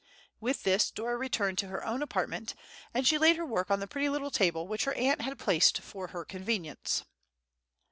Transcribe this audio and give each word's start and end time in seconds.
With 0.39 0.63
this 0.63 0.89
Dora 0.89 1.15
returned 1.15 1.59
to 1.59 1.67
her 1.67 1.85
own 1.85 2.01
apartment, 2.01 2.55
and 2.91 3.05
she 3.05 3.19
laid 3.19 3.35
her 3.35 3.45
work 3.45 3.69
on 3.69 3.81
the 3.81 3.85
pretty 3.87 4.09
little 4.09 4.31
table 4.31 4.67
which 4.67 4.85
her 4.85 4.95
aunt 4.95 5.21
had 5.21 5.37
placed 5.37 5.79
for 5.83 6.07
her 6.07 6.25
convenience. 6.25 7.03